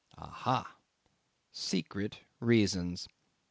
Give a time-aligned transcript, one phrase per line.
[0.17, 0.77] Aha!
[1.51, 3.07] secret reasons.